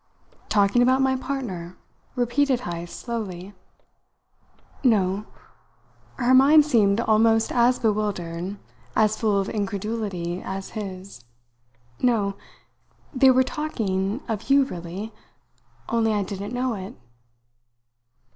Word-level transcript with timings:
"Talking 0.49 0.81
about 0.81 1.03
my 1.03 1.15
partner?" 1.15 1.77
repeated 2.15 2.61
Heyst 2.61 2.99
slowly. 2.99 3.53
"No." 4.83 5.27
Her 6.15 6.33
mind 6.33 6.65
seemed 6.65 6.99
almost 6.99 7.51
as 7.51 7.77
bewildered, 7.77 8.57
as 8.95 9.15
full 9.15 9.39
of 9.39 9.47
incredulity, 9.47 10.41
as 10.41 10.71
his. 10.71 11.23
"No. 11.99 12.33
They 13.13 13.29
were 13.29 13.43
talking 13.43 14.21
of 14.27 14.49
you 14.49 14.63
really; 14.65 15.13
only 15.87 16.13
I 16.15 16.23
didn't 16.23 16.51
know 16.51 16.73
it." 16.73 16.95